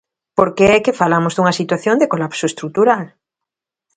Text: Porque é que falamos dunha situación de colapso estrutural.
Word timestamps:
Porque 0.37 0.65
é 0.75 0.77
que 0.85 0.97
falamos 1.01 1.33
dunha 1.33 1.57
situación 1.59 1.95
de 1.99 2.09
colapso 2.13 2.43
estrutural. 2.51 3.03